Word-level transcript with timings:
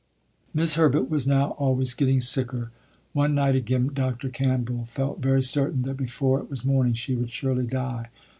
'Mis' 0.51 0.73
Herbert 0.73 1.11
was 1.11 1.27
now 1.27 1.51
always 1.59 1.93
getting 1.93 2.19
sicker. 2.19 2.71
One 3.13 3.35
night 3.35 3.55
again 3.55 3.91
Dr. 3.93 4.29
Campbell 4.29 4.85
felt 4.85 5.19
very 5.19 5.43
certain 5.43 5.83
that 5.83 5.95
before 5.95 6.39
it 6.39 6.49
was 6.49 6.65
morning 6.65 6.93
she 6.93 7.13
would 7.15 7.29
surely 7.29 7.67
die. 7.67 8.07